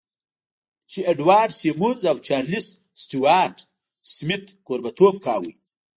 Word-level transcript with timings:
جې 0.91 1.01
اډوارډ 1.11 1.51
سیمونز 1.61 2.01
او 2.11 2.17
چارلیس 2.27 2.67
سټیوارټ 3.01 3.55
سمیت 4.15 4.43
کوربهتوب 4.67 5.15
کاوه 5.25 5.51